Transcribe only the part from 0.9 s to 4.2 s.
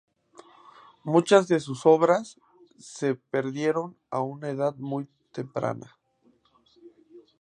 Muchas de sus obras se perdieron